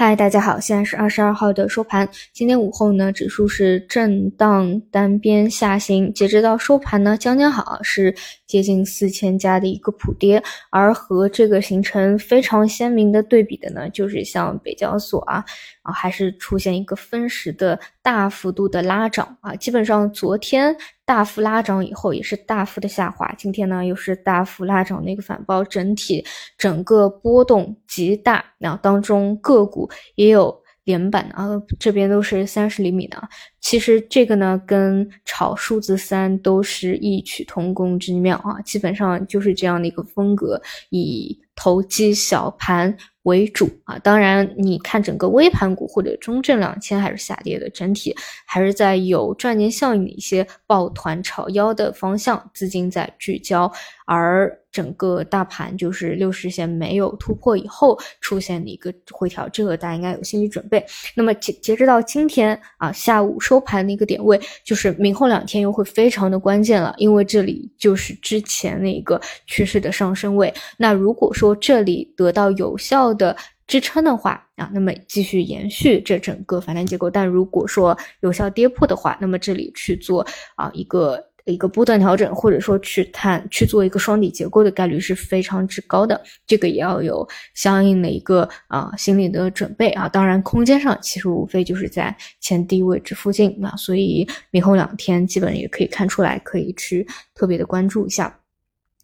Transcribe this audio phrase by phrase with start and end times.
[0.00, 2.08] 嗨，大家好，现在是二十二号的收盘。
[2.32, 8.14] 今天午后呢，指数是震荡单边下行，截止到收盘呢，将将好是
[8.46, 10.40] 接近四千家的一个普跌。
[10.70, 15.44] 而和这个形成非常鲜明的对比的呢，就是像北交所啊，
[15.82, 17.76] 啊还是出现一个分时的
[18.08, 19.54] 大幅度的拉涨啊。
[19.56, 23.30] 基本上昨天大幅拉涨以后，也是大幅的下滑。
[23.36, 26.24] 今天呢，又是大幅拉涨的一个反包，整体
[26.56, 28.42] 整个波动极大。
[28.56, 29.90] 那当中个股。
[30.14, 33.28] 也有连板啊，这边都是三十厘米的。
[33.60, 42.96] 其实这个呢，跟炒数字三都是异曲同工之妙啊，基本上就是这样的一个风格，以投机小盘
[43.28, 43.96] 为主啊。
[44.00, 48.12] 当然，你看整个微盘股或者中证两千还是下跌的，整体
[48.46, 53.70] 还是在有赚钱效应的一些抱团炒腰的方向，资金在聚焦，
[54.06, 54.58] 而。
[54.70, 60.84] 整个大盘就是六十线没有突破以后出现的一个回调，这个大家应该有心理准备。
[61.14, 70.52] 那么截截止到今天啊下午收盘的一个点位，就是明后两天又会非常的关键了，因为这里就是之前那个趋势的上升位。
[70.76, 81.22] 那如果说这里得到有效的支撑的话啊，那么继续延续这整个反弹结构；但如果说有效跌破的话，那么这里去做啊一个。
[81.48, 90.06] 一个波段调整，或者说去探去做一个双底结构的概率是非常之高的，这个也要有相应的一个啊心理的准备啊。
[90.06, 98.38] 当然，空间上其实无非就是在前低位置附近啊，所以明后两天基本也可以看出来，可以去特别的关注一下。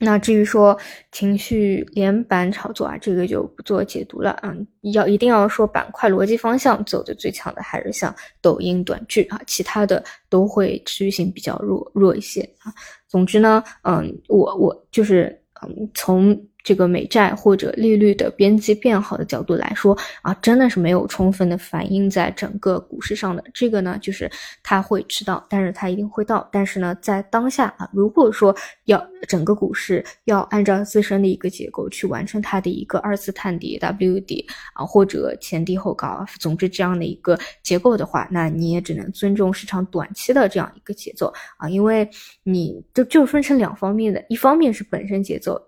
[0.00, 0.78] 那至于说
[1.12, 4.39] 情绪连板炒作啊，这个就不做解读了。
[4.42, 12.73] 嗯，要一定要说板块逻辑方向走的最强的还是像抖音短剧啊，其他的都会持续性比较弱弱一些啊。
[13.09, 16.39] 总之呢，嗯，我我就是嗯从。
[16.65, 23.45] 这个美债或者利率的边际变好的角度来说啊，真的是没有充分的反映在整个股市上的。
[23.53, 24.29] 这个呢，就是
[24.62, 26.48] 它会迟到，但是它一定会到。
[26.51, 42.08] 但是呢，在当下啊，如果说要整个股市要按照自身的一个结构去完成它的一个二次探底 W 底啊，或者前低后高，总之这样的一个结构的话，那你也只能尊重市场短期的这样一个节奏啊，因为
[42.42, 45.61] 你就就分成两方面的，一方面是本身节奏。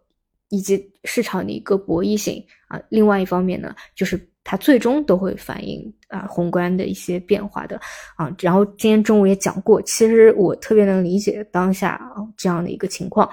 [0.49, 7.81] 以及市场的一个博弈性啊，另外一方面呢，就是它最终都会反映啊宏观的一些变化的
[8.17, 8.33] 啊。
[8.41, 13.29] 然后今天中午也讲过，其实我特别能理解当下啊这样的一个情况，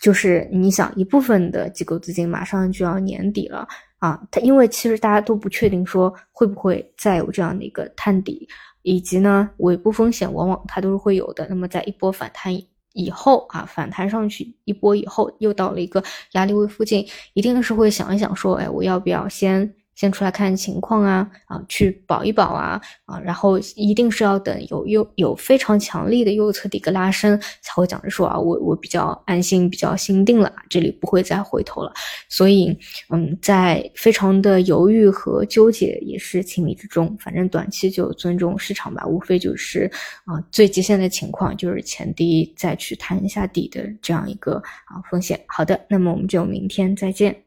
[0.00, 3.66] 就是你想一部分的机构资金马上就要年底了
[3.98, 8.48] 啊，它因为其实大家都不确定说会不会再有这样的一个探底，
[8.82, 11.46] 以及呢尾部风险往往它都是会有的。
[11.48, 12.52] 那么在一波反弹。
[12.94, 19.74] 以后啊，反弹上去一波以后，又到了一个压力位附近，一定是会想一想说，哎，我要不要先？
[19.94, 31.92] 先出来看情况啊啊，去保一保啊啊，然后一定是要等有有有非常强力的右侧的一个拉升，才会讲着说啊，我我比较安心，比较心定了，这里不会再回头了。
[32.28, 32.76] 所以，
[33.10, 37.16] 嗯，在非常的犹豫和纠结也是情理之中。
[37.20, 39.90] 反正短期就尊重市场吧，无非就是
[40.24, 44.56] 啊，最极限的情况就是前低再去探一下底的这样一个
[44.86, 45.40] 啊风险。
[45.46, 47.43] 好的，那么我们就明天再见。